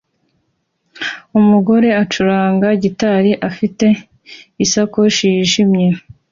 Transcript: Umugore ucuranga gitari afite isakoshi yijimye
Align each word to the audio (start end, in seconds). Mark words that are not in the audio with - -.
Umugore 1.39 1.87
ucuranga 2.03 2.67
gitari 2.83 3.31
afite 3.49 3.87
isakoshi 4.63 5.23
yijimye 5.33 5.87